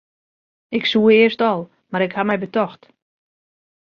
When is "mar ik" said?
1.91-2.15